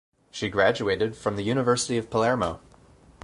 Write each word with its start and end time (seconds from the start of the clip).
She 0.31 0.49
graduated 0.49 1.15
from 1.15 1.35
the 1.35 1.43
University 1.43 1.95
of 1.95 2.09
Palermo. 2.09 2.59